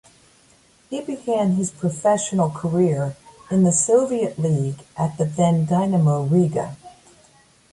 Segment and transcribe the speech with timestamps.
[0.89, 3.15] He began his professional career
[3.51, 6.75] in the Soviet League at the then Dinamo Riga.